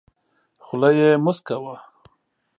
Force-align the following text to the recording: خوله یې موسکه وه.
خوله 0.63 0.89
یې 0.99 1.09
موسکه 1.23 1.55
وه. 1.63 1.75